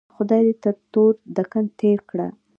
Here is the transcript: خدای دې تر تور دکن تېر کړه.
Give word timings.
خدای 0.15 0.41
دې 0.47 0.53
تر 0.63 0.75
تور 0.91 1.13
دکن 1.37 1.65
تېر 1.79 1.99
کړه. 2.09 2.27